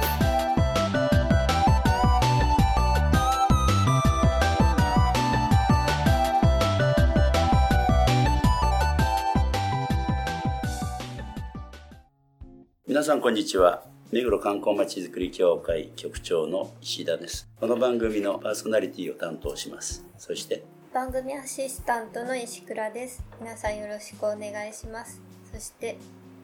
[13.01, 25.19] 皆さんこんにちは目黒観光まちづくり協会局長の石田ですこの番組のパーソナリティを担当しますそして番組アシスタントの石倉です皆さんよろしくお願いします
[25.51, 25.97] そして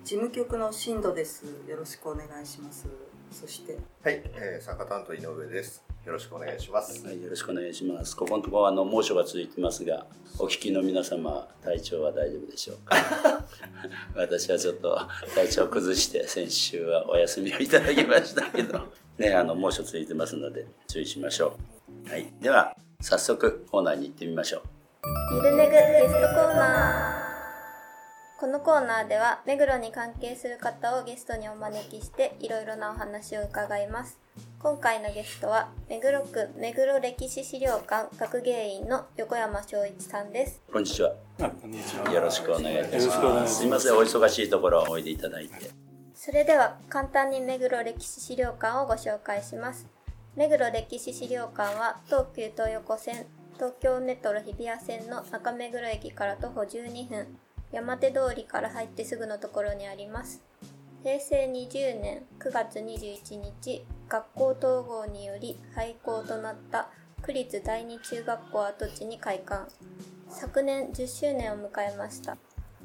[0.07, 1.43] 事務局の新藤です。
[1.67, 2.87] よろしくお願いします。
[3.29, 5.83] そしてはい、えー、参加担当井上です。
[6.07, 7.05] よろしくお願いします。
[7.05, 8.15] はいよろしくお願いします。
[8.15, 10.05] ここのところあの猛暑が続いてますが
[10.39, 12.95] お聞きの皆様体調は大丈夫でしょうか？
[14.15, 14.97] 私はちょっと
[15.35, 18.79] 体調を崩して先週はお休みをいただきましたけど。
[19.19, 21.57] ねあの猛暑続いてますので注意しましょ
[22.07, 22.09] う。
[22.09, 24.61] はいでは早速コーナーに行ってみましょう。
[25.35, 28.39] ゆるめぐゲストコーナー。
[28.39, 34.19] このコーナーでは目黒に関係する方をゲストにお招きしていろいろなお話を伺います
[34.59, 42.11] 今回のゲストは目黒区目黒歴史資料館学芸員の横山翔一さんですこんにちはあこんにちは。
[42.11, 43.57] よろしくお願いいたします。
[43.57, 45.69] すいません、お忙しいところおいでいただいて。
[46.15, 49.85] それでは簡単に目黒歴史資料館をご紹介します
[50.35, 57.37] 目黒歴史資料館は東急東横線東京メトロ日比谷線の中目黒駅から徒歩12分
[57.71, 60.41] 山手通りから入ってすぐのところにあります
[61.07, 66.89] 平成20年9月21日学校統合により廃校となった
[67.21, 69.71] 区立第二中学校跡地に開館。
[70.27, 72.35] 昨年10周年を迎えました。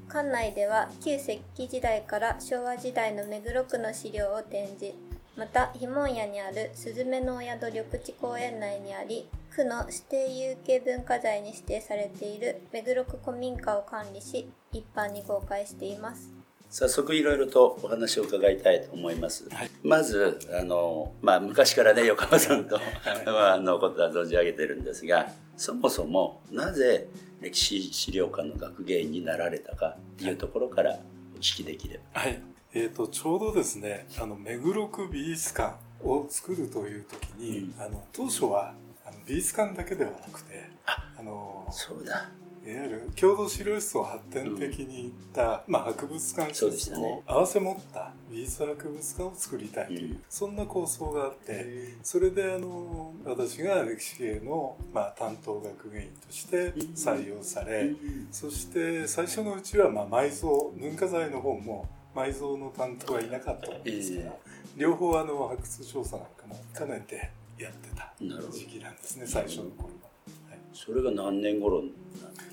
[0.08, 4.94] 館内では旧石器時代から昭和時代の目黒区の資料を展示。
[5.36, 16.41] また碑文屋にあるスズメのお宿緑地公園内にあり区の指定有形文化財に指定されている目黒区古民家を管理し一般に公開しています。
[16.72, 19.46] 早速いろいろとお話を伺いたいと思います。
[19.50, 22.80] はいまず、あの、まあ、昔からね、横浜さんと、
[23.26, 27.08] まあ、 あのことは存じ上げてるんですが、そもそも、なぜ
[27.42, 30.98] 歴史資料館の学芸員になられたかっていうところから
[31.34, 32.20] お聞きできれば。
[32.22, 32.40] はい。
[32.72, 38.74] えっ、と、ちょうどですね、あの、目黒区美術館を作るという時に、うんあの、当初は、
[39.04, 42.30] あの美術館だけではなくて、あの、そうだ。
[42.64, 50.22] いわゆる郷土資料室を発展的にいった、まあ、博物館施設を合わせ持った美術博物館を作りたいという、うん。
[50.28, 57.90] そんな構想があって、それであの私が歴史系の、まあ、担当学芸員として採用され、
[58.30, 64.32] そして最初のうちはまあ埋蔵文化財の方も埋蔵の担当はいなかったんですから、
[64.76, 70.10] 両方あの発掘調査なんかも兼ねてやってた時期なんですね最初の頃は。
[70.50, 70.58] はい。
[70.72, 71.90] それが何年頃なん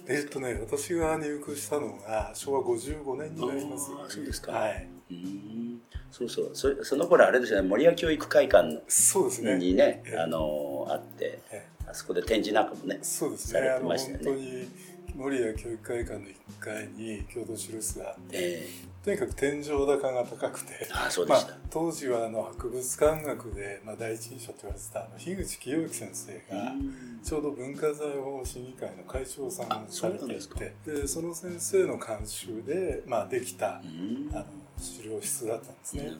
[0.09, 3.91] えっとね私が入区したのが昭和55年になります。
[4.09, 4.87] そうですかはい。
[5.11, 5.81] うーん
[6.11, 9.57] そうそうそれその頃あれですよね森屋教育会館そうですね。
[9.57, 13.69] にねええあのあってえあそこで展示なんかもねそうですされね。
[13.69, 14.69] あの本てましたよね当に
[15.19, 18.69] 守谷教育会館の1階に郷土資料室があって、え
[19.03, 20.71] とにかく天井高が高くて。
[20.81, 27.19] えあそうでした、まあ、当時はあの博物館学で、まあ、第一人者と言われてたあの樋口清之先生がうん。
[27.21, 34.29] ちょうど文化財保護審議会の会長さんあをされていてでその先生の監修で、まあ、できたうん。
[34.33, 34.45] あの
[34.77, 36.13] 資料室だったんですね。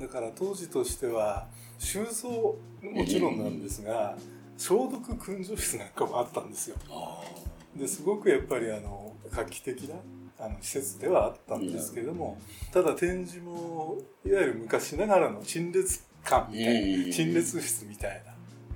[0.00, 1.46] だから当時としては
[1.78, 2.28] 収蔵
[2.90, 4.16] もちろんなんですが
[4.58, 6.76] 消毒訓助室なんかもあったんですよ。
[6.90, 7.22] あ
[7.76, 9.96] ですごくやっぱりあの画期的な
[10.38, 12.38] あの施設ではあったんですけども、
[12.72, 18.32] ただ展示もいわゆる昔ながらの陳列館みたいうんな陳列室みたいな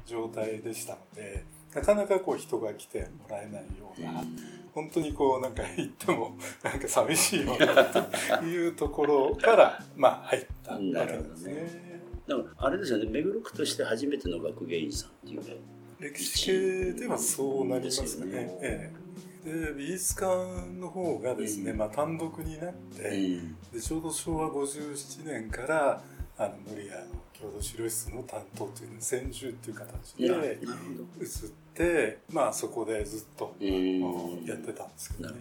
[0.06, 1.44] 状態でしたので
[1.75, 4.23] なかなかこう人が来てもらえないような、
[4.75, 11.94] 本当にこうなんか行ってもなんか寂しいようなというところからまあ入ったわけですね。
[12.26, 15.56] だからあれですよね目黒区として初めての学芸員さんっていうね
[15.99, 18.05] 歴史系ではそうなりますね。
[18.05, 18.58] ですよね。
[18.62, 19.05] ええ。
[19.44, 21.79] で美術館の方がですね、うん。
[21.79, 23.56] まあ、単独になって、うん。
[23.73, 26.02] でちょうど昭和57年から
[26.38, 31.29] あの守谷の郷土資料室の担当というの専従っていう形で移っ
[31.75, 34.44] て、まあ、そこでずっと、うん。
[34.44, 35.37] やってたんですけどね。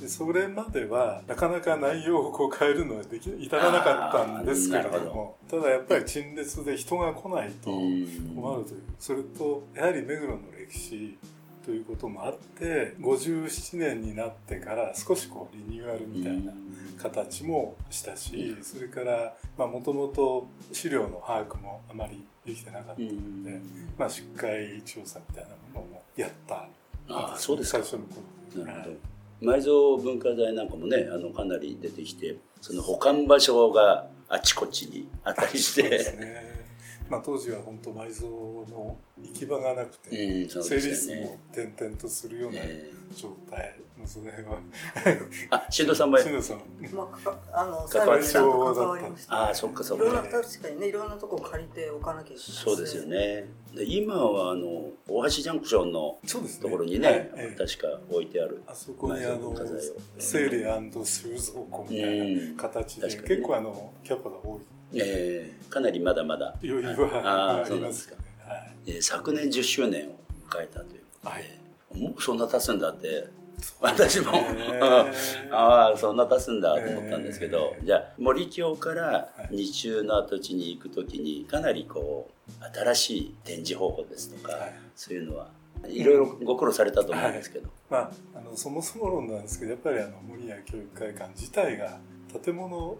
[0.00, 5.00] でそれまではなかなか内容をこう変えるのはでき至らなかったんですけれど。
[5.12, 5.36] も。
[5.50, 8.82] ただやっぱり陳列で人が来ないとうん困るという。
[8.98, 16.50] それとやはり目黒の歴史とということもあって57年になってから少しこうリニューアルみたいな
[16.96, 19.34] 形もしたしそれから
[19.66, 23.08] もともと資料の把握もあまりできてなかったの
[23.44, 23.60] で、
[23.98, 26.66] まあ、出会調査みたいなものもやった。
[27.10, 28.04] あそうです最初の
[28.54, 28.96] 頃なるほど
[29.40, 36.57] 埋蔵文化財なんかもねあのかなり出てきてその保管場所があちこちにあったりして、
[37.08, 38.28] まあ、当時は本当埋蔵
[38.76, 42.60] の行き場がなくて、うんね、整理室も転々とするような
[43.16, 44.58] 状態、えー、その辺は
[45.50, 46.58] あ新藤さんも新藤さん、
[46.94, 47.08] ま
[47.52, 49.48] あ、あの関わさんと関わりました。
[49.50, 50.04] あそっかそっか。
[50.04, 53.46] いろんな確かにねいろんなとこ借りておかなきゃいけないそうですよね。
[53.74, 56.18] で今はあの大橋ジャンクションの
[56.60, 58.62] ところにね、ねはい、確か置いてある。
[58.66, 59.54] あそこにあの
[60.18, 60.58] 整理
[61.04, 64.60] 収蔵庫みたいな形で、うん、結構あのキャパが多い
[64.94, 66.54] えー、かなりまだまだ。
[66.62, 70.18] 余裕はありますかね、はいえー、昨年10周年を
[70.50, 73.28] 迎えたというはい、もうそんな経つんだって。
[73.80, 74.32] 私も。
[75.50, 85.50] ああそんな経つんだと思ったんですけど、じゃあ森京から日中の跡地に行く時にかなりこう新しい展示方法ですとか、はい、そういうのは
[85.86, 92.98] いろいろご苦労されたと思うんですけど、はい、まあ、あのそもそも論なんですけどやっぱりあの森屋教育会館自体が建物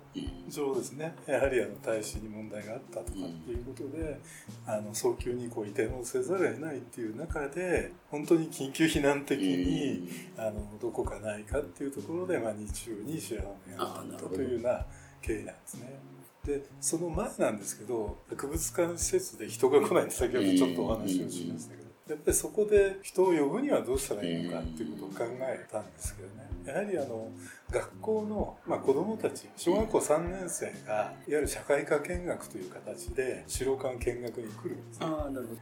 [0.48, 1.14] 上ですね。
[1.26, 4.18] やはりあの耐震に問題があったとかっていうことで、
[4.66, 14.86] あの早急にこう移転をせざるを得ないっていう中で本当に緊急避難的に、あのどこかないかっていうところで、まあ、日中に白髪があったというような
[15.20, 15.98] 経緯なんですね。
[16.44, 21.88] でその前なんですけど博物館施設で人が来ないって先ほどちょっとお話をしましたけど。
[22.08, 27.30] やっぱりそこで人を呼ぶにはどうしたらいいのかっていうことを考えたんですけどねやはりあの
[27.70, 35.06] 学校の、まあ、子どもたち小学校3年生がいわゆる社会科見学という形で城館見学に来るんです、ね、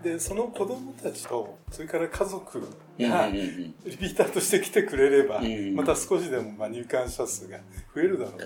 [0.02, 2.66] でその子どもたちとそれから家族が
[3.28, 5.40] リピーターとして来てくれれば
[5.74, 7.58] また少しでもまあ入館者数が
[7.94, 8.38] 増えるだろう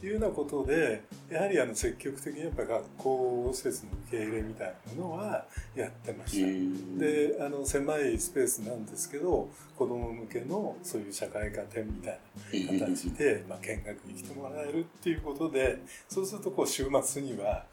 [0.00, 6.98] というようなことでやはりあの積極的にやっぱ学校施設の受け入れみたいなものはやってました。
[6.98, 15.78] であの狭いスペースなんですけど子ども向けのそういう社会科展みたいな形で、まあ、見学に来てもらえるっていうことで
[16.08, 17.64] そうするとこう週末には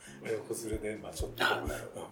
[0.48, 1.46] 子連れでまあちょっと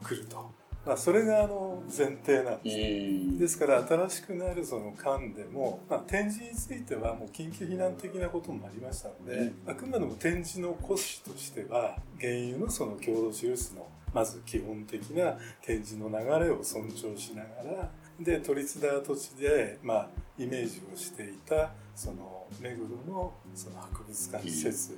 [0.04, 0.62] 来ると。
[0.84, 24.98] まあ、それがあの前提なんです、ですから新しくなるその館でも、まあ、展示についてはもう緊急避難的なこともありましたので、あくまでも展示の骨子としては原油のその郷土印のまず基本的な展示の流れを尊重しながらで都立大跡地で、まあ、イメージをしていたその目黒のその博物館施設、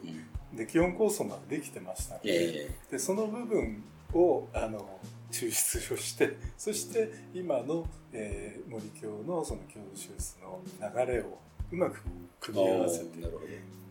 [0.54, 5.00] で基本構想までできてましたので,、でその部分をあの
[5.32, 11.40] 抽出をしてそして今の、えー、森京のその郷土手術の流れを
[11.72, 12.02] うまく
[12.40, 13.06] 組み合わせて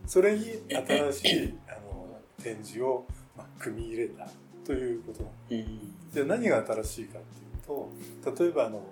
[0.07, 3.05] それに新しいあの展示を、
[3.37, 4.27] まあ、組み入れた
[4.65, 5.23] ということ。
[5.23, 5.65] なんで
[6.11, 6.15] す。
[6.15, 7.75] で何が新しいかってい
[8.23, 8.83] うと例えばあの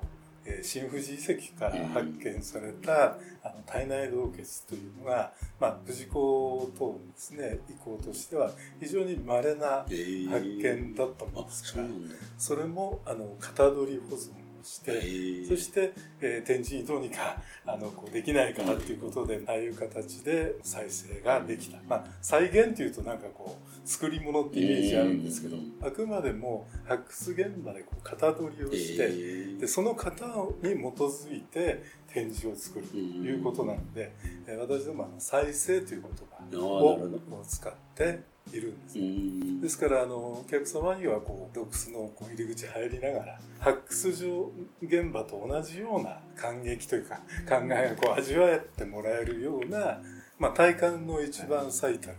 [0.63, 4.31] 新富士遺跡から発見された、あの体内洞穴
[4.67, 11.87] というのが、まあ、富士港等のですね遺構としては非常に稀な発見だったものですから、
[12.37, 30.31] それもあの型取り保存して、そして、えー、展示にどうにかあのこうできないかなということで、ああいう形で再生ができた、まあ、再現というとなんかこう作り物ってイメージあるんですけど、あくまでも発掘現場でこう型取りをして、でその型に
[30.61, 34.13] 基づいて展示を作るということなので、
[34.47, 36.03] え私どもあの再生という
[36.51, 47.17] 言葉を使っているんです、ね、ですからあのお客様にはこう洞窟のこう入り口入りながら発掘場現場と同じような感激というか
[47.47, 49.99] 考えをこう味わってもらえるような、
[50.39, 52.17] まあ、体感の一番最たる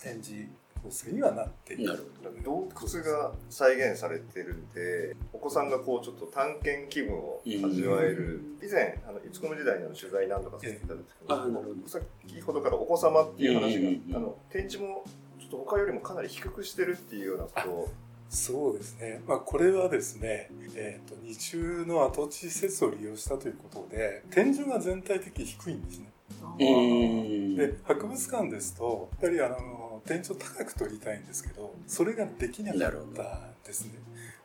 [0.00, 0.46] 展示
[0.82, 2.12] 構成にはなっている
[2.44, 12.60] 洞窟が再現されてるんでお子さんがこうちょっと探検気分を味わえる、以前あのいつこの時代の取材何度かさせていただいたんですけど、先ほど。
[12.60, 13.80] からお子様っていう話
[14.12, 15.04] が、あの展示も
[15.38, 17.88] ちょっと他よりもかなり低くしてるっていうようなことを。
[18.28, 26.12] そうですね、まあ、これはですね、えーと、日中の跡地施設を利用したということで天井が全体的に低いんですね。
[26.58, 33.92] で博物館ですとやっぱりあの天井高く取りたいんですけどそれができなかったんですね。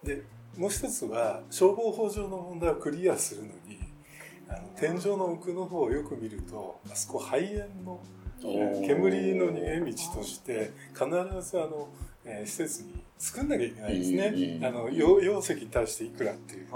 [0.03, 0.23] で
[0.57, 3.79] もう一つは消防法上の問題をクリアするのに
[4.47, 8.01] あの天井の奥の方をよく見るとあそこ肺炎の
[8.85, 11.05] 煙の逃げ道として必
[11.41, 11.89] ずあの、
[12.23, 16.67] えー、施設に作んなきゃいけないですね、あの容積に対していくらっていう。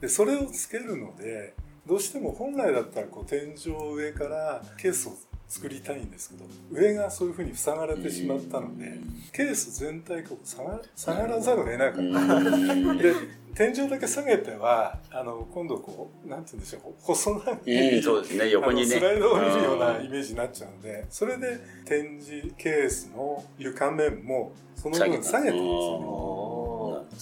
[0.00, 1.54] でそれをつけるので
[1.86, 5.12] どうしても本来だったらこう天井上からケースを
[5.48, 8.98] 作りたいんですけど上がそういうふうに塞がれてしまったので
[9.32, 12.94] ケース全体が下が下がらざるを得なかった。
[12.94, 18.86] で天井だけ下げてはあの今度こうなんて言うんでしょう細長い、うん、そうですね横にね。
[18.86, 26.41] スライドを見るようなイメージになっちゃうのでそれで展示ケースの床面もその分下げてるんですよね。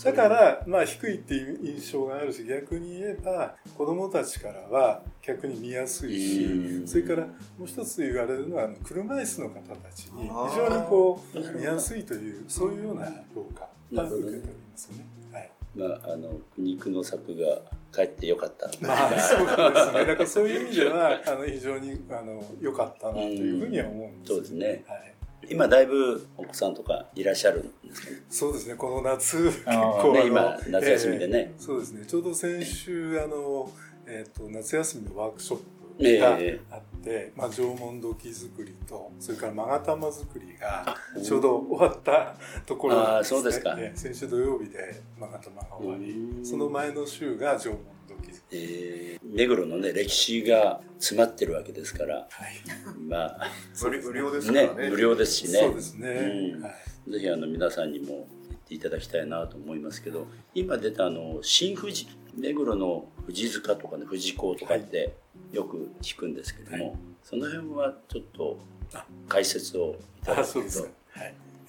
[0.05, 15.07] だから、まあ、低いっていう印象があるし逆に言えば子どもたちからは逆に見やすいしそれからもう一つ言われるのは車椅子の方たちに非常にこう見やすいというそういうような評価が受けておりますね。
[15.33, 17.61] はいまあ、あの苦肉の策が
[17.93, 18.67] 帰ってよかった。
[18.87, 20.05] まあ、そうですね。
[20.07, 24.85] だからそういう意味では、あの、非常に、あの、良かったなというふうには思うんです、そうですね。
[24.87, 25.15] はい。
[25.49, 28.11] 今だいぶお子さんとかいらっしゃるんですか？
[28.11, 28.75] ねそうですね。
[28.75, 32.05] この夏結構、ね、今夏休みでね、えー、そうですね。
[32.07, 33.71] ちょうど先週あの、
[34.07, 35.65] えーと、夏休みのワークショップ
[36.19, 36.61] があって、
[37.07, 46.45] えー、まあ、縄文土器作りとそれから勾玉作りがちょうど終わったところなんですね、そうですか、先週土曜日で勾玉が終わり。
[46.45, 47.79] その前の週が縄文
[48.53, 52.29] えー、目黒のね歴史が詰まってるわけですから、はい、
[53.09, 53.51] まあ
[53.83, 54.71] 無料ですね。
[54.77, 55.59] 無料ですしね。
[55.61, 56.63] そうですね、うん。
[56.63, 65.15] はい、ぜひあの皆さんにも行っていただきたいなと思いますけど今出たあの新富士目黒の富士塚とかね富士港とかって
[65.53, 68.59] よく聞くんですけども、はい、その辺はちょっと
[69.29, 71.00] 解説をいただくと。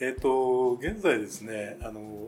[0.04, 2.28] えーと現在ですねあの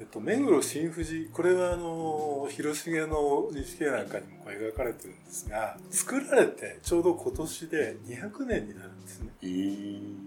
[0.00, 9.30] えっと、目黒新富士これはあの広重の錦絵なんかにも描かれてるんですが作られてちょうど今年で200年になるんですね。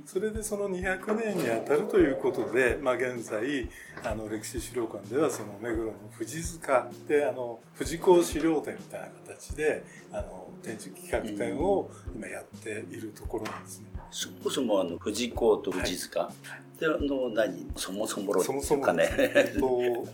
[0.05, 3.67] それでその200年にあたるということで、まあ、現在
[4.03, 13.87] あの歴史資料館ではその目黒の富士塚であの富士港資料展みたいな形であの展示企画展を今やっているところなんですね。
[14.11, 19.09] そもそもあの富士港と富士塚、はいの何そもそもそもそもかね。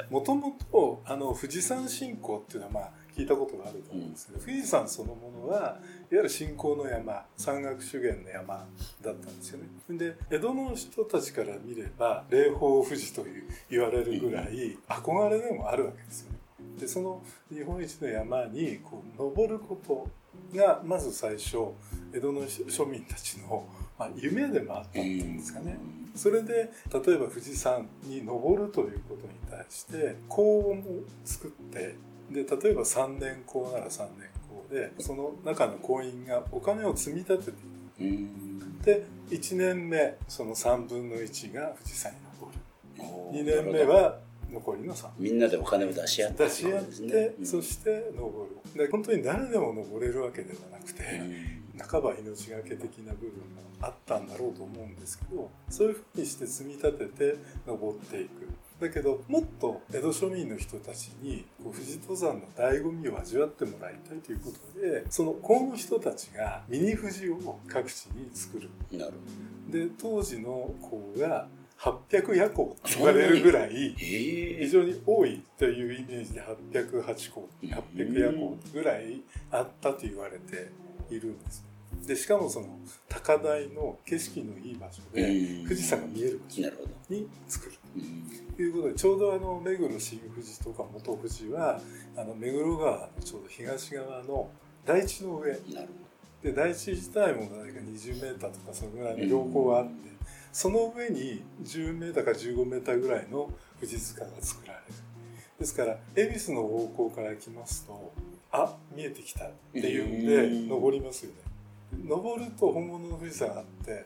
[0.09, 5.79] もともとあの富士山信仰っていうのはまあ聞いたことがあると思うんですけど、うん、富士山そのものはいわ
[6.11, 8.65] ゆる信仰の山山岳修験の山
[9.01, 9.97] だったんですよね。
[9.97, 16.37] で江戸の人たちから見れば霊峰富士という言われるぐらい憧れでもあるわけですよね。
[16.79, 20.07] でその日本一の山にこう登ること
[20.55, 21.57] がまず最初
[22.13, 25.77] 江戸の庶民たちの、まあ、夢でもあったっていうんですかね。
[26.15, 30.83] それで例えば富士山に登るということに対して高音を
[31.25, 31.95] 作って
[32.31, 38.85] で例えば3年校なら3年校でその中の行員がお金を積み立てていく。
[38.85, 42.59] で1年目その3分の1が富士山に登る。
[43.31, 44.19] 2年目は
[44.51, 53.39] 残りの3みんなでお金を出し合って、出し合って、うん、そして登るで本当に誰でも登れるわけではなくて、うん、半ば命がけ的な部分
[53.79, 57.35] があったんだろうと思うんですけどそういうふうにして積み立てて
[57.67, 58.47] 登っていく。
[58.79, 68.69] だけどもっと江戸庶民の人たちにこう富士登山の醍醐味を味わってもらいたいということでその今後人たちがミニ富士を各地に作る。
[68.97, 69.13] なる
[69.69, 71.47] で当時の子が
[71.79, 79.21] 800夜行と言われるぐらい非常に多いというイメージで808個800夜行ぐらい
[79.51, 80.71] あったと言われて
[81.09, 81.68] いるんです
[82.05, 85.23] でしかもその高台の景色のいい場所で
[85.63, 86.61] 富士山が見える場所
[87.09, 87.73] に作る。
[88.55, 91.79] ということでちょうどあの目黒新富士とか元富士は
[92.15, 94.49] あの目黒川のちょうど東側の
[94.85, 95.57] 台地の上。
[96.41, 99.91] で台地自体も何か20メーターとかそのぐらいの標高があって
[100.53, 104.85] その上に10メーターか15メーターぐらいの富士塚が作られる。
[105.59, 108.13] ですから恵比寿の方向から来ますと
[108.51, 111.48] あ見えてきたっていうんで登りますよね
[111.93, 114.05] 登ると本物の富士山があって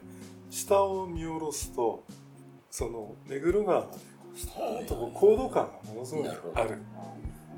[0.50, 2.04] 下を見下ろすと
[2.70, 3.98] その目黒川まで
[4.36, 6.80] ストーンと高度感がものすごくある。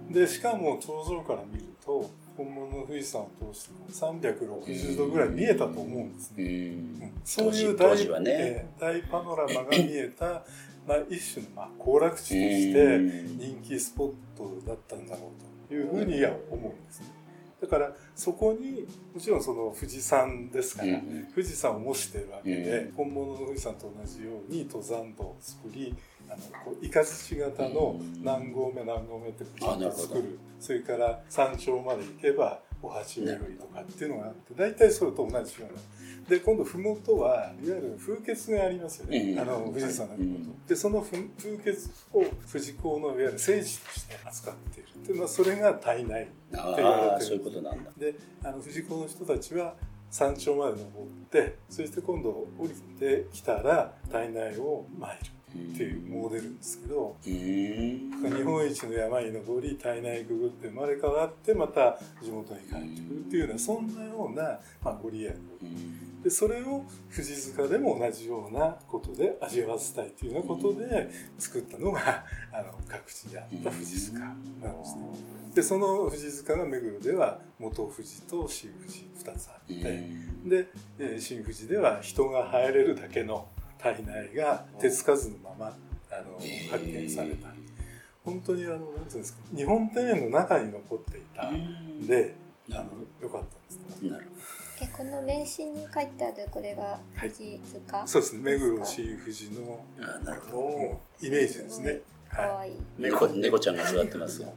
[0.09, 6.43] でしかも頂上から見ると本物の富士山を通して360度ぐらい見えたと思うんですね。
[6.43, 6.47] う
[7.05, 10.43] ん、そういう大,、ね、大パノラマが見えた
[10.85, 15.31] まあ、一種のまあ行楽地として人気スポットだったんだろ
[15.65, 17.14] うというふうには思うんですね。
[17.65, 20.99] だからそこにもちろんその富士山ですから、
[21.33, 25.95] 富士山を模しているわけで、本物の富士山と同じように登山道を作り
[26.29, 29.43] あのこうイカズチ型の何合目何合目って
[29.91, 30.39] 作る。
[30.59, 35.79] それから山頂まで行けばお鉢巡りとかっていうのがあって大体それと同じような
[36.29, 41.27] で今度麓はいわゆる風穴がありますよね、あの富士山の麓、でその風穴
[42.13, 44.89] を富士港のいわゆる聖地として扱っている。
[44.89, 47.91] っていうのはそれが体内って言われてるそういうことなんだ。
[47.97, 49.75] であの富士港の人たちは
[50.09, 50.85] 山頂まで登っ
[51.29, 55.35] てそして今度降りてきたら体内を参る
[55.73, 65.33] っていうモデルですけど、日本一の山に登り体内くぐって生まれ変わってまた地元に帰ってくるっていうようなそんなような、まあ、ご利益
[66.25, 66.83] でそれを
[67.15, 75.01] 富士塚でも同じようなことで味わわせたいというようなことで作ったのがあの各地にあった富士塚なんですね。
[75.53, 80.67] でその富士塚が目黒では元富士と新富士2つあって
[80.97, 86.39] で新富士では人が入れるだけの体内が手つかずのままあの
[86.71, 87.51] 発見された。
[87.51, 87.65] り
[88.23, 92.35] 本当にあのなんていうんですか日本庭園の中に残っていたんで
[92.71, 92.85] あの
[93.21, 94.25] よかったんですなる
[94.81, 98.41] えこの名刺に書いてあるこれが富士塚、はい、そうですね。
[98.43, 101.27] 目黒新富士のあなるほど。
[101.27, 102.01] イメージですね。
[102.29, 104.53] かわいい、猫猫ちゃんが座ってますよ。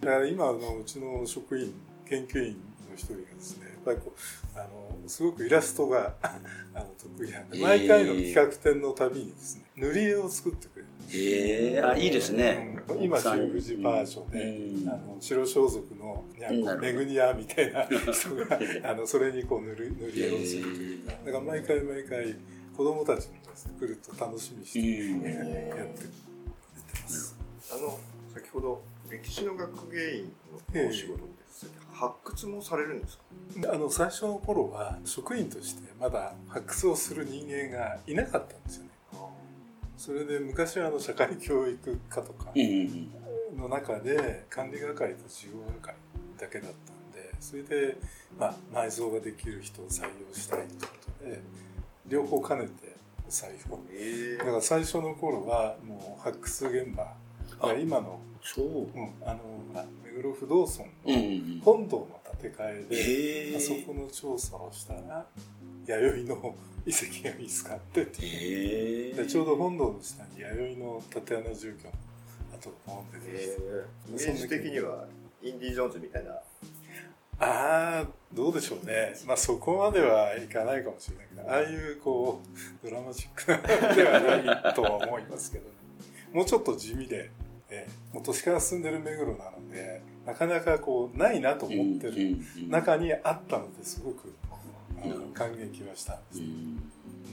[0.00, 1.74] だから今のうちの職員
[2.08, 2.52] 研究員
[2.88, 16.24] の一人がですねやっぱりこうあのすごくイラストがあの得意なんで、毎回の企画展のたびにですね塗り絵を作ってくれるええー、あいいですね、うん、今新富士バージョンで、うん、あの白装束の
[16.80, 18.58] めぐに屋みたいな人が
[18.90, 22.34] あのそれにこう塗る塗り絵をするというか、だから毎回毎回
[22.76, 24.84] 子供たちもですね来ると楽しみにして、や
[25.46, 25.92] ってくれて
[27.02, 27.36] ます。
[27.72, 27.98] あの
[28.34, 30.32] 先ほど歴史の学芸員
[30.74, 31.24] のお仕事
[31.92, 33.72] 発掘もされるんですか？
[33.72, 38.85] あの最初の頃は職員としてまだ発掘をする人間がいなかったんですよね。
[39.96, 42.52] それで昔はあの社会教育課とか
[43.56, 45.94] の中で管理係と事業係
[46.38, 47.96] だけだったんでそれで、
[48.38, 50.86] まあ、埋蔵ができる人を採用したいというこ
[51.20, 51.40] とで
[52.08, 52.96] 両方兼ねて
[53.28, 54.38] 採用。
[54.38, 57.12] だから最初の頃はもう発掘現場。
[57.60, 59.40] が今のそう、うん、あの
[60.04, 65.26] 目黒不動尊の本堂の建て替えで、あそこの調査をしたら
[65.86, 71.92] 弥生の遺跡が見つかってて、でちょうど本堂の下に弥生の竪穴住居の
[72.54, 75.04] 跡がポンって出てきて、イメージ的には
[75.42, 76.32] インディ・ジョーンズみたいな。
[77.38, 79.14] ああどうでしょうね。
[79.26, 82.40] まあそこまではいかないかもしれないけどああいうこ
[82.82, 85.70] うドラマチックなではないとは思いますけど、ね、
[86.32, 87.30] もうちょっと地味で
[87.68, 94.34] えもう都市から進んでる目黒なのでなかなかこうないなと思ってる中にあったのですごく、うん、
[95.34, 96.18] 感激はした。
[96.34, 96.80] うん、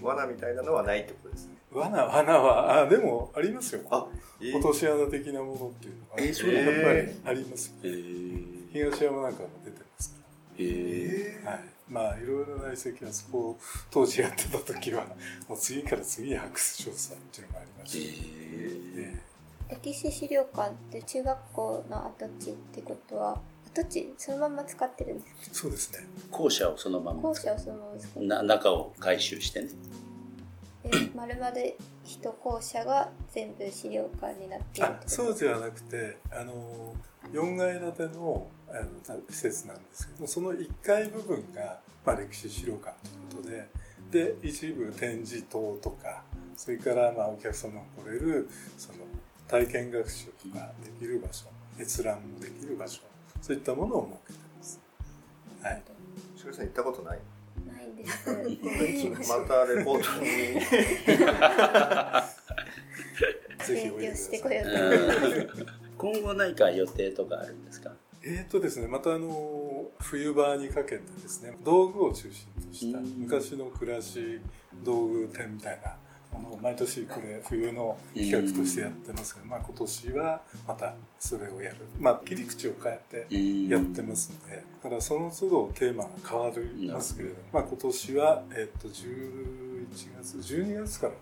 [0.01, 1.53] 罠みたいなのはないってことですね。
[1.71, 3.81] 罠罠はあでもありますよ。
[3.89, 4.05] あ、
[4.39, 10.11] えー、落とし穴的なものっていうのは、えー、やっぱりあります、えー、東山なんかも出てます。
[10.11, 11.59] からえー、はい。
[11.89, 13.59] まあいろいろな遺跡はそこを
[13.91, 15.05] 当時やってた時は
[15.49, 18.93] もう次から次に発掘調査っていうのがありました、えー。
[18.97, 19.73] えー。
[19.75, 23.41] 歴史資料館って中学校の跡地ってことは
[23.73, 25.55] 跡地そのまま使ってるんですか？
[25.55, 25.99] そうですね。
[26.31, 27.21] 校舎をそのまま。
[27.21, 29.69] 校舎をそのまま使ってな中を改修してね。
[30.85, 36.93] えまるまる一校舎が全部資料館になっているそうではなくてあの
[37.31, 38.73] 4階建てのあ
[39.13, 42.93] の施設なんですけどその1階部分が、まあ、歴史資料館
[43.31, 43.49] ということ
[44.11, 46.23] でで一部展示棟とか
[46.57, 48.97] それからまあお客様が来れるその
[49.47, 51.45] 体験学習ができる場所
[51.79, 53.01] 閲覧もできる場所
[53.43, 54.79] そういったものを設けてます。
[55.61, 55.83] はい。
[56.37, 57.19] しさん行ったことない？
[57.67, 58.29] ないです。
[59.29, 60.27] またレポートに
[63.65, 64.71] ぜひおいでくださ
[65.41, 65.47] い。
[65.97, 67.91] 今後何か予定とかあるんですか？
[68.23, 74.39] えっとですね、またあの冬場にかけてですね道具を中心とした昔の暮らし
[74.85, 75.97] 道具展みたいな
[76.35, 84.63] あの毎年これ冬の企画としてやってますけど、まあ、今年はまたそれをやる、まあ、切り口を変えてやってますので。
[84.83, 89.87] だからその都度テーマが変わりますけれども、まあ、今年は、えっと、11
[90.21, 91.13] 月12月から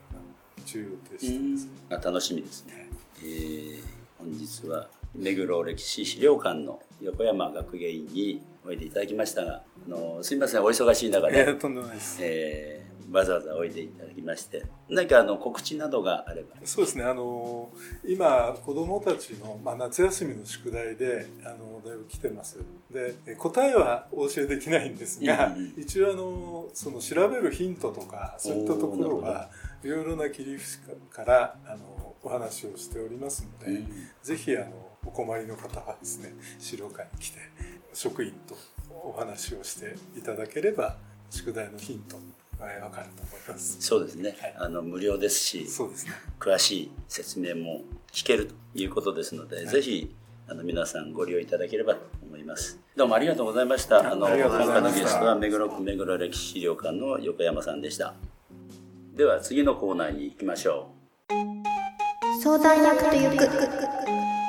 [0.66, 2.90] 中予定してます、あ楽しみですね、
[3.24, 3.84] えー、
[4.18, 16.56] 本日は目黒歴史資料館の横山学芸員においでいただきましたがあのすみませんお忙しい中で、えー、とんでもないです、えーわざわざおいでいただきまして何かあの告知などがあれば。
[16.64, 17.04] そうですね。
[17.04, 17.70] あの
[18.06, 22.60] 今子どもたちの、まあ、夏休みの宿題であのだいぶ来てます。
[22.90, 29.50] で答えはお教えできないんですが、うんうん、一応あのその調べるヒントとかそういったところは
[29.84, 33.88] いろいろな切り口からあのお話をしておりますので、うん、
[34.22, 37.40] ぜひあのお困りの方はですね資料館に来て
[37.94, 38.56] 職員と
[39.04, 40.98] お話をしていただければ
[41.30, 42.18] 宿題のヒント
[42.68, 50.14] が分かると思いますそうですね、はい、あの無料ですしそうです、ね、詳しい説明も聞けるということですので、はい、ぜひ
[50.48, 52.78] あの皆さんご利用いただければと思います。
[52.98, 54.12] どうもありがとうございました。
[54.12, 58.16] あの今回のゲストは目黒区目黒歴史資料館の横山さんでした。
[59.16, 60.90] では次のコーナーに行きましょ
[61.30, 62.44] う。
[62.44, 64.41] 相談役という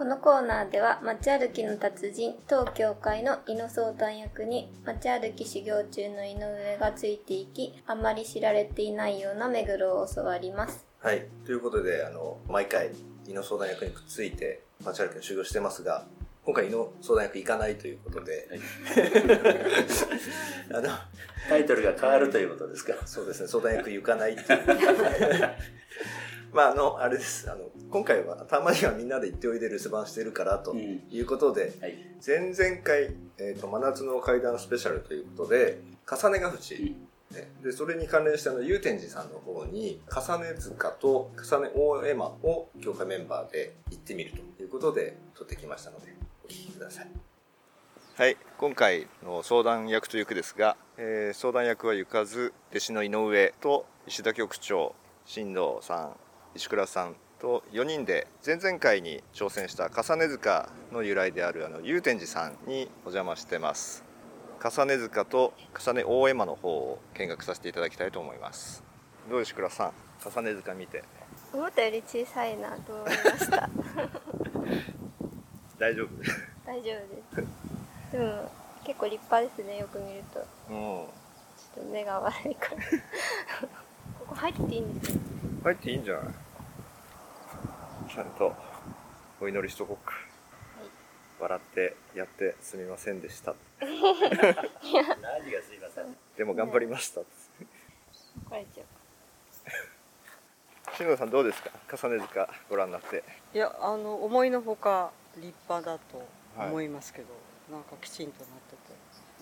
[0.00, 10.86] このコーナーでは街歩きの達人当協会の井野相談役に街歩き修行中の井上がついていきあんまり知られていないような目黒を教わります。
[11.00, 11.26] はい。
[11.44, 12.92] ということであの毎回
[13.28, 16.06] 井野相談役にくっついて街歩きの修行してますが
[16.46, 18.60] 今回井野相談役行かないということで、はい、
[20.78, 20.88] あの
[21.46, 22.94] タイトルが変わるということですか？
[23.04, 23.48] そうですね。
[23.48, 24.60] 相談役行かないっていう
[26.52, 27.50] まあ、あの、あれです。
[27.50, 37.36] あの、今回は、たまにはみんなで行っておいで留守番してるから、ということで、うんはい、前々回、えっ、ー、と、真夏の階段スペシャルということで、重ねが淵、うん。
[37.36, 46.12] ね、で、それに関連して、あの、祐天寺さんの方に、重ね塚と重ね大絵馬を協会メンバーで行ってみるということで、撮ってきましたので、
[46.44, 47.10] お聞きください。
[48.16, 56.16] はい、今回の相談役という句ですが、えー、相談役は行かず弟子の井上と石田局長新藤さん
[56.54, 64.04] 石倉さんと4人で前々回に挑戦した重ね塚の由来であるあの祐天寺さんにお邪魔してます。
[64.62, 68.82] 重ね塚と重ね大絵馬の方を見学させていただきたいと思います。
[69.30, 69.92] どう石倉さん？
[70.28, 71.02] 重ね塚見て。
[71.52, 73.70] 思ったより小さいなと思いました。
[75.78, 76.08] 大丈夫？
[76.66, 76.98] 大丈夫で
[77.42, 77.46] す。
[78.12, 78.50] でも
[78.84, 80.40] 結構立派ですねよく見ると。
[80.68, 80.74] うん。
[80.74, 82.82] ちょっと目が悪いから。
[84.18, 85.20] ここ入っていいんですよ
[85.62, 86.24] 入っていいんじゃない？
[88.12, 88.54] ちゃんと
[89.40, 90.18] お祈りしとこうか、は
[90.84, 90.88] い、
[91.40, 93.54] 笑ってやってすみませんでした。
[93.80, 93.94] 何が
[95.62, 97.20] すみませんでも頑張りました。
[97.20, 97.26] 怒
[98.50, 98.86] られちゃう。
[100.96, 101.70] 篠田さんどうですか？
[101.96, 103.22] 重ね塚ご覧になって。
[103.54, 107.26] いやあの思いのほか立派だと思いますけど、
[107.72, 108.78] はい、なんかきちんとなってて。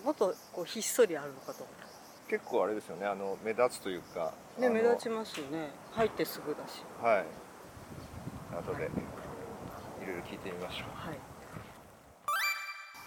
[0.05, 1.88] もっとこうひっそりあるのかと思った
[2.29, 5.69] 結構あれですよねあの目立つというかね目立ちますよね。
[5.91, 6.83] 入ってすぐだし。
[7.01, 7.25] はい。
[8.55, 11.17] 後でいろいろ聞いてみましょう、はい、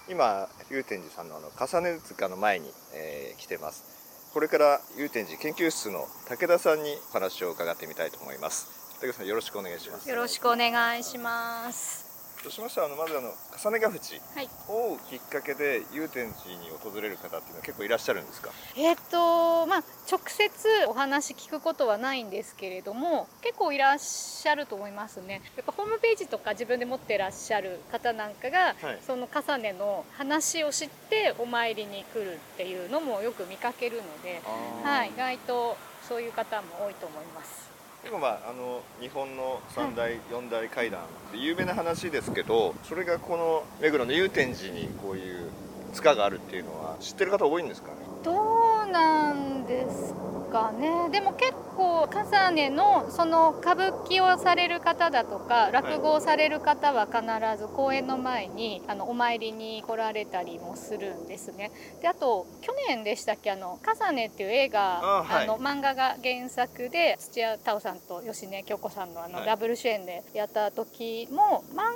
[0.08, 4.30] 今祐天寺さんのあの重ね塚の前に、えー、来てます。
[4.32, 8.98] これから祐天寺研究室の武田さんにお話を伺ってみたいと思います。
[9.00, 10.08] 武田さんよろしくお願いします。
[10.08, 12.11] よろしくお願いします
[12.42, 12.80] そうしました？
[12.82, 14.20] らあのまずあの重ねが淵
[14.68, 18.50] をきっかけで祐天寺に訪れる方っていうのは結構いらっしゃるんですか？
[18.76, 20.50] えっ、とまあ直接
[20.88, 25.40] お話聞くことはないんですけれども結構いらっしゃると思いますね。
[25.56, 34.42] やっぱホームページとか自分で持ってらっしゃる方なんかが、はい、その重ねの話を知ってお参りに来るっていうのもよく見かけるので、
[34.84, 35.76] はい、意外と
[36.08, 37.70] そういう方も多いと思います
[38.04, 45.48] でもまああの日本の三大、四大階段って有名な話ですけどそれがこの目黒の祐天寺にこういう
[45.92, 48.11] 塚があるっていうのは知ってる方多いんですかね？
[48.22, 50.14] どうなんです
[50.52, 51.08] かね。
[51.10, 57.22] でも結構重ねのその歌舞伎をされる方だとか落語をされる方は必
[57.58, 61.72] ず公演の前にあのお参りに来られたりもするんですね。
[62.02, 71.92] であと去年でしたっけあの「重ね」っていう映画あ、はい、あの漫画が原作で土屋太鳳さんと芳根京子さんのあの、ダブル主演でやった時も漫画の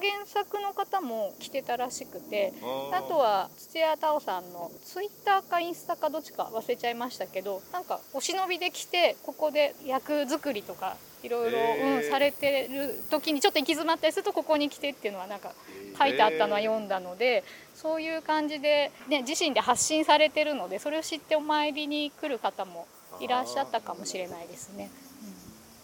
[0.00, 2.52] 原作の方も来てたらしくて
[2.92, 15.52] あとは土屋太鳳さんのツイッターかインスタかどっちか忘れちゃいましたけどなんかお忍びで来てここで役作りとかいろいろ、うん、されてる時にちょっと行き詰まったりするとここに来てっていうのはなんか
[15.98, 22.86] 書いてあったのは読んだのでそういう感じで、ね、自身で発信されてるのでそれを知ってお参りに来る方も
[23.20, 24.90] いらっしゃったかもしれないですね。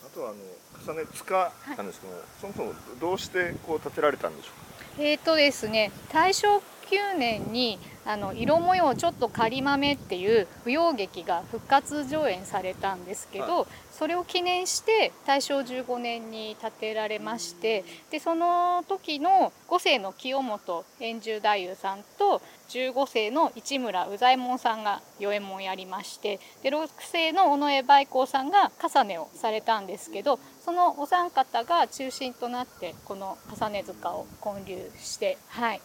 [0.06, 5.02] あとはあの重ね塚なんですけど、はい、そもそもどうしてこう建てられたんでしょうか？
[5.02, 13.66] えっ、ー、とですね大正9年にあの色模様ちょっと仮豆っていう舞踊劇が復活上演されたんですけど、
[13.96, 35.80] それを記念して大正15年に建てられましてでその時の5世の清本円十太夫さんと15世の市村宇左衛門さんが与右衛門やりましてで6世の尾上梅光さんが重ねをされたんですけどそのお三方が中心となってこの重ね塚を建立してはい。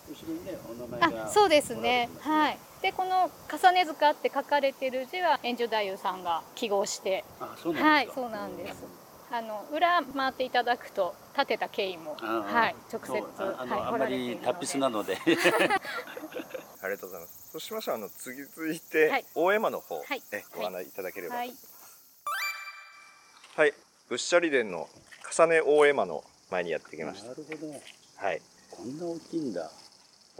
[0.99, 2.58] あそうですねはい。
[2.82, 7.24] でこの「重ね塚」って書かれてる字は円寿太夫さんが記号して。
[7.39, 8.84] あそうなんはいそうなんです。
[9.34, 15.17] あの裏回っていただくと立てた経緯もはい直接あの、はい、あんまり達筆なので。
[16.84, 17.50] ありがとうございます。
[17.52, 21.36] そうしましょうあの次続いて、はい、大江間の方、はい、えご案内いただければ。
[21.36, 21.54] はい、
[23.56, 23.74] はい、
[24.10, 24.89] 仏舎利殿の
[25.38, 27.30] 重ね大江間の前にやってきました。
[27.30, 27.74] なるほど。
[28.15, 28.41] はい。
[28.71, 29.71] こんな大きいんだ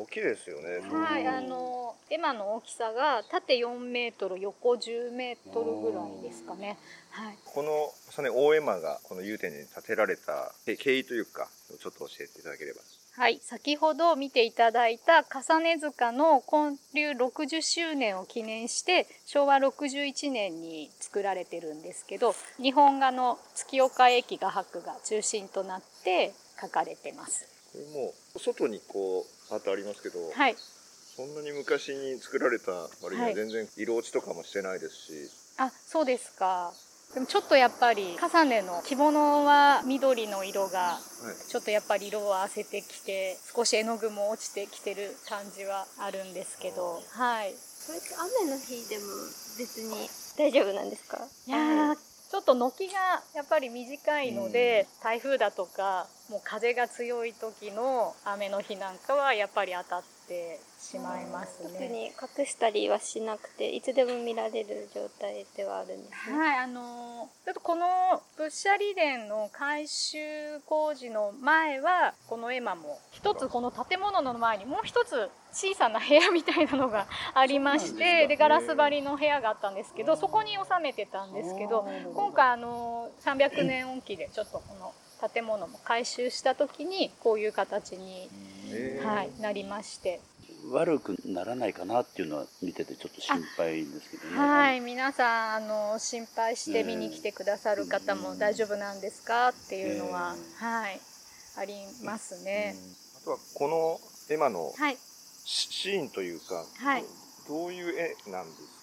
[0.02, 0.80] 大きいですよね。
[0.90, 6.78] はい、あの絵馬の大きさが縦4メートル、横10メートルぐらいですかね。
[7.12, 7.38] はい。
[7.46, 11.48] このね大絵馬がこの祐天に建てられた経緯というか、
[11.80, 12.82] ちょっと教えていただければ。
[13.14, 27.61] はい、先ほど見ていただいた重ね塚の建立60周年を記念して昭和61年に作られてるんですけど日本画の月岡駅画伯が中心となって書かれてます。
[27.74, 35.14] これも外にこうハートありますけど、はい、そんなに昔に作られた割には全然色落ちとかもしてないですし、
[35.58, 36.74] はい、あそうですか。
[37.14, 40.98] でもちょっとやっぱり重ねの着物は緑の色が
[41.50, 47.52] ちょっとやっぱり色を合わせてきて少し絵の具も落ちてきてる感じはあるんですけどはい。
[47.52, 48.08] これって
[48.46, 49.04] 雨の日でも
[49.58, 50.08] 別に
[50.38, 51.18] 大丈夫なんですか？
[51.48, 51.96] いや
[52.32, 52.94] ちょっと軒が
[53.36, 60.21] やっぱり短いので、台風だとかもう風が強い時の雨の日なんかはやっぱり当たって
[60.80, 61.70] しまいますね。
[61.74, 66.38] 特に隠したりはしなくていつでも見られる状態ではあるんですね。
[66.38, 70.18] はい、あのちょっとこの仏舎利殿の改修
[70.66, 84.94] 工事の前はこの絵馬も一つこの建物の前にもう一つ小さな部屋みたいなのが ありましてでガラス張りの部屋があったんですけどそこに収めてたんですけど今回あの300年音期でちょっとこの
[85.34, 88.30] 建物も改修した時にこういう形に、
[89.04, 90.20] はい、なりまして。
[90.72, 94.38] 悪くならないかなっていうのは見ててちょっと心配ですけどね。
[94.38, 101.02] はい、皆さんあの心配して見に来てくださる方も大丈夫なんですかっていうのは、はい
[101.58, 102.76] ありますね。
[103.22, 104.72] あとはこの絵馬の
[105.46, 107.04] シーンというか、はい、
[107.48, 108.81] どういう絵なんです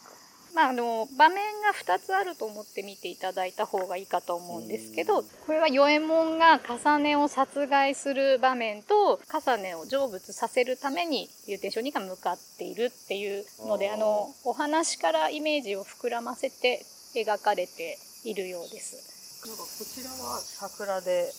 [0.54, 16.84] まあ、あの場面が2つあると思って見ていただいた方がいいかと思うんですけどこれは与右衛門が重ねを殺害する場面と重ねを成仏させるために祐天上人が向かっているっていうのであのお話からイメージを膨らませて
[17.14, 19.46] 描かれているようです。
[19.46, 21.30] なんかこちらは桜で、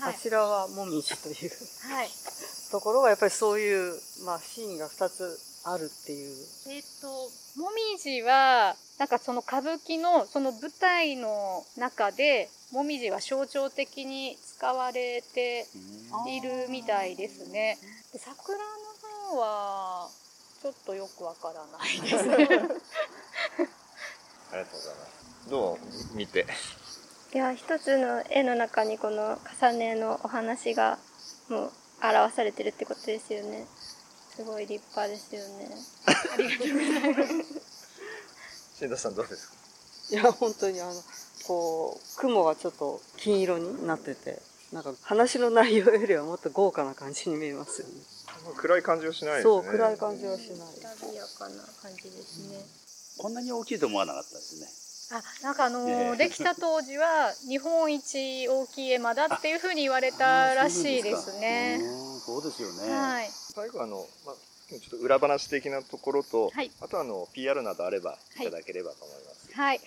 [0.00, 1.50] はい、こちらはもみじという、
[1.92, 2.08] はい、
[2.70, 3.92] ところがやっぱりそういう、
[4.24, 6.36] まあ、シーンが2つあるっていう。
[6.68, 7.08] えっ、と、
[7.60, 15.66] もみじは、なんかその歌舞伎のその舞台の中で、もみじは象徴的に使われて
[16.28, 17.78] いるみたいですね。
[18.12, 18.64] で桜の
[19.32, 20.08] 方は、
[20.62, 22.34] ちょっとよくわからないですね。
[22.34, 22.68] ありがとうご
[24.56, 25.06] ざいま
[25.44, 25.50] す。
[25.50, 25.78] ど
[26.14, 26.16] う？
[26.16, 26.46] 見て。
[27.34, 30.98] いや、一つの絵の中にこの重ねのお話が
[31.48, 33.66] もう表されてるってことですよね。
[34.38, 35.68] すごい立派ですよね。
[36.06, 37.60] ありがとうございます。
[38.78, 39.54] 新田さんどうですか？
[40.14, 40.92] いや本当にあの
[41.48, 44.38] こう雲がちょっと金色になってて、
[44.72, 47.94] なんか話の内容よりはもっと豪華な感じに見えますよね。
[48.56, 50.58] 暗い感じはしない、ね、そう暗い感じはしない。
[50.78, 52.64] きやかな感じですね。
[53.18, 54.87] こんなに大きいと思わなかったですね。
[55.10, 61.80] あなんかあのー、できた当時は日本一大きい絵馬だっていうふうに言われたらしいですね。
[62.26, 62.92] そうですよね。
[62.92, 63.28] はい。
[63.30, 64.34] 最後あの、まあ、
[64.68, 69.50] ちょっと裏話的なところと、はい、あとあの PR などあればいただければと思います。
[69.54, 69.80] はい、はい、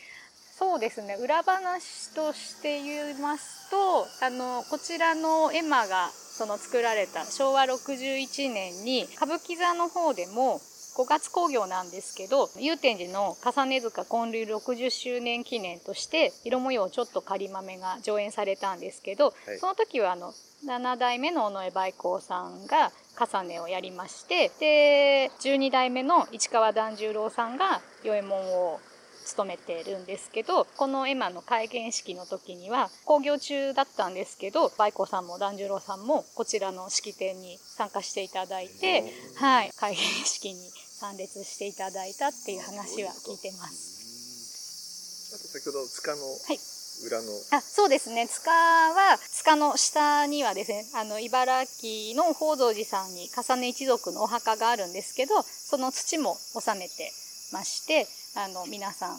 [0.58, 1.16] そうですね。
[1.22, 10.60] 裏話として言いますと、あのこちらの絵馬がその作られた昭和61年に歌舞伎座の方でも
[10.96, 20.34] 5月工業なんですけど、祐天寺の重ね塚建立60周年記念として、色模様ちょっと仮豆が上演されたんですけど、はい、その時はあの、
[20.66, 28.80] 7代目の尾上梅光さんが重ねをやりまして、で、12代目の市川團十郎さんが与右衛門を
[29.26, 39.04] 務めてるんですけどこの絵馬の開元式の時には興行中だったんですけど梅子さんも團十郎さんもこちらの式典に参加していただいて、
[39.38, 40.60] はい、開元式に
[41.02, 45.34] 参列していただいたっていう話は聞いてます。
[45.34, 46.60] あと先ほど塚の、はい
[47.02, 57.10] 裏のあそうですね塚は塚の下にはですねあの茨城の宝蔵寺さんに重ね一族のお墓があるんですけどその土も納めて
[57.54, 58.06] まして
[58.38, 59.18] あの皆さん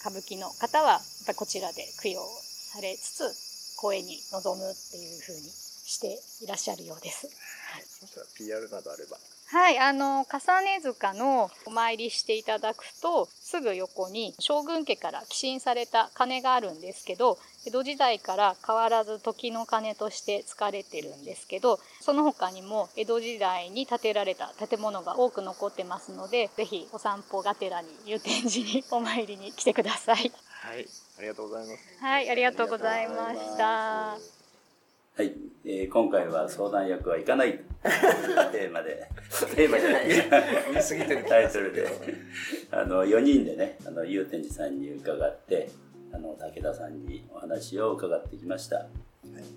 [0.00, 2.20] 歌舞伎の方はやっぱりこちらで供養
[2.74, 7.28] されつつ声に臨むっていうふうにしていらっしゃるようです。
[7.72, 9.18] はい、そしたら PR などあれば。
[9.50, 30.30] はいあの重ね塚のお参りしていただくとすぐ横に将軍家から寄進された鐘があるんですけど江戸時代から変わらず時の鐘として使われてるんですけどその他にも江戸時代に建てられた建物が多く残ってますのでぜひお散歩がてらに祐天寺にお参りに来てください。
[30.60, 30.86] はい
[31.18, 32.04] ありがとうございます。
[32.04, 34.37] はいありがとうございました
[35.18, 35.32] はい、
[35.64, 37.58] えー、今回は相談役はいかない。
[37.82, 39.04] テーマで、
[39.56, 41.24] テーマじゃない、言い過ぎてる。
[41.28, 41.88] タイトルで、
[42.70, 45.70] あの、4人でね、あの、祐天寺さんに伺って、
[46.12, 48.76] あの、武田さんにお話を伺ってきました。
[48.76, 48.88] はい、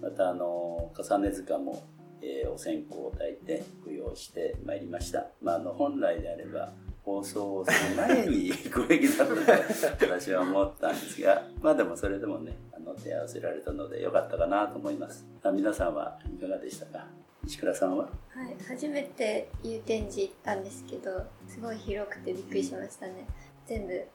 [0.02, 1.84] また、あの、重ね塚も、
[2.24, 5.28] えー、お線香を焚いて供養してまいりました。
[5.44, 15.26] まあ、あの、本来であれば、放送をする前に行くべきだと私は思ったんですが、まあでもそれでもね、あの手合わせられたのでよかったかなと思います。
[15.54, 17.06] 皆さんはいかがでしたか？
[17.46, 18.04] 石倉さんは？
[18.04, 23.26] はい初めて祐天寺行ったんですけどすごい広くてびっくりしましたね。
[23.66, 24.08] 全部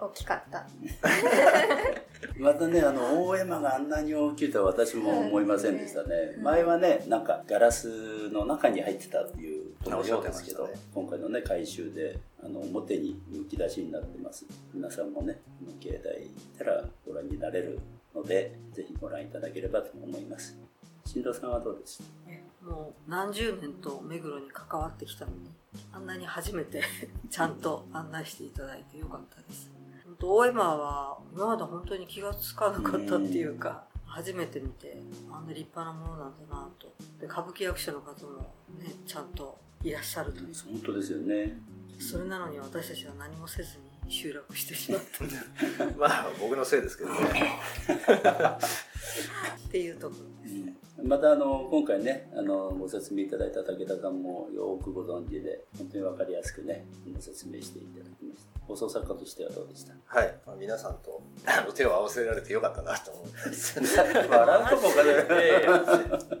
[0.00, 0.66] 大きかった。
[2.38, 14.46] またねあの大山があんなに大きいとは私も思いませんでしたね、前はねなんかガラスの中に入ってたっていうところですけど、ね、今回のね改修であの表にむき出しになってます。
[14.74, 15.38] 皆さんもね
[15.80, 17.78] 境内行ったらご覧になれる
[18.14, 20.56] のでぜひご覧いただければと思います。
[21.04, 22.02] 新藤さんはどうです
[22.62, 25.48] もう何十年と目黒に関わってきたのに
[25.90, 26.82] あんなに初めて
[27.30, 29.70] ちゃんと案内していただいてよかったです。
[30.04, 36.92] 本当大山は今まで本当に気が付かなかったっていうか、初めて見てあんな立派なものなんだなと。
[37.20, 40.40] で歌舞伎役者の方もねちゃんといらっしゃると。
[40.40, 41.56] いう、本当ですよね。
[41.98, 45.02] それなのに私たちは何もせずに集落してしまっ
[45.78, 45.84] た。
[45.98, 47.18] まあ僕のせいですけどね。
[49.68, 50.54] っていうところです。
[50.54, 58.60] ね、またあの今回ねあのご説明いただいた武田さんもよくご存知で本当に分かりやすくねご説明していただきました。
[58.60, 59.94] 放送作家としてはどうでした？
[60.06, 61.22] はい、まあ、皆さんと
[61.74, 63.30] 手を合わせられてよかったなと思って
[64.28, 65.12] 笑うとこかね。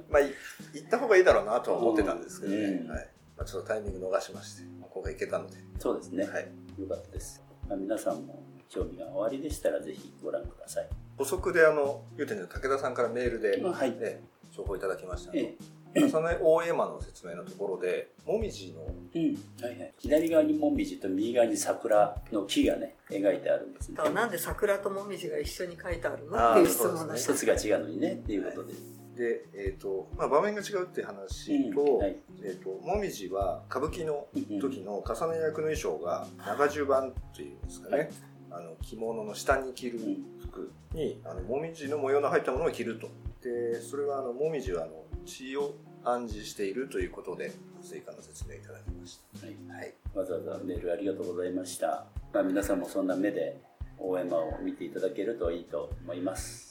[0.08, 5.56] まあ行った方がいいだろうなとは思ってたんですけどね、うん、はいまあ、ちょっとタイミング逃しまして今回行けたので。
[5.78, 10.88] そうですね、はい、よかったです、まあ、皆さんも興味がおありでしたらぜひご覧ください。
[11.16, 14.20] 補足であの言うてね武田さんからメールで、はい、ね、
[14.50, 15.32] 情報いただきました。
[15.34, 15.54] え
[15.94, 19.22] え、重ね大絵馬の説明のところでもみじの、うん。
[19.62, 23.96] はいはい、左側にもみじと右側に桜の木がね描いてあるんですね。
[24.12, 26.50] なんで桜ともみじが一緒に書いてあるの？
[26.50, 34.26] っていう質問なんです一つが違うのにねっていうことで、はいで、えーとまあ、場面が違うっていう話と,、うんはい、えーと、もみじは歌舞伎の
[34.60, 38.10] 時の重ね役の衣装が長襦袢というんですかね、はい、
[38.52, 39.98] あの着物の下に着る
[40.40, 43.08] 服に、あのもみじの模様の入ったものを着ると。
[43.42, 47.52] でそれはあのもみじはあの血を暗示しているということで
[47.82, 53.60] 追加の説明いただきました、はい、はい、わざわざメールありがとうございました、まあ、皆さんもそんな目で
[53.96, 56.67] 大山を見ていただけるといいと思います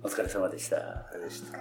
[0.00, 0.76] お疲れ様でした。
[0.76, 1.58] お疲れ様でした。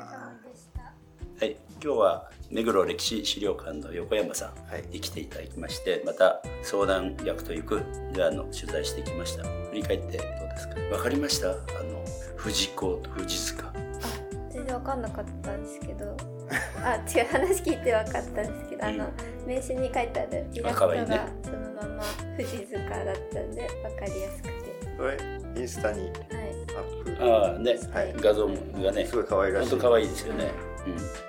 [1.39, 4.53] はい、今日は目黒歴史資料館の横山さ
[4.87, 7.81] んに来ていただきまして、また相談役というく
[8.13, 9.43] であの取材してきました。
[9.43, 10.75] 振り返ってどうですか？
[10.95, 11.49] わかりました？
[11.49, 13.73] あの藤子と藤塚。
[14.51, 16.15] 全然分かんなかったんですけど。
[16.83, 19.09] あ違う話聞いて分かったんですけど、あの
[19.47, 20.95] 名刺に書いてあるイラストが
[21.43, 22.03] そのまま
[22.37, 24.51] 富士塚だったんで分かりやすくて。
[24.95, 25.17] これ
[25.59, 26.01] インスタに。
[26.01, 26.35] アップ、
[27.19, 29.69] ああね、はい、画像がねすごい可愛らしい。
[29.69, 30.51] 本当可愛いですよね、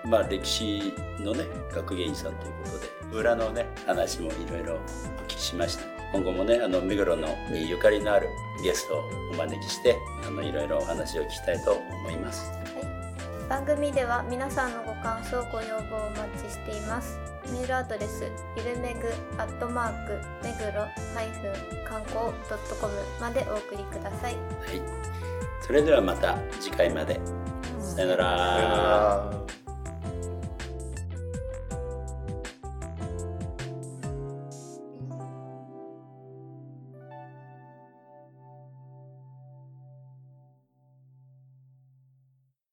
[0.05, 3.19] うん、まあ歴史のね学芸員さんということで。
[3.19, 3.67] 裏のね。
[3.87, 4.79] 話もいろいろお
[5.23, 5.85] 聞きしました。
[6.13, 8.29] 今後もねあの目黒のにゆかりのある
[8.63, 12.51] ゲストをお招きしてあのいろいろお話を聞きたいと思います。
[13.49, 17.19] 番組では皆さんのご感想ご要望をお待ちしています。
[17.51, 18.25] メールアドレス
[18.57, 19.09] ゆるめぐ
[19.41, 20.71] アットマーク目黒
[21.89, 22.31] 観光
[22.79, 24.39] .com までお送りください、は
[24.75, 24.83] い、
[25.61, 27.21] それではまた次回まで。
[27.79, 29.68] さよなら。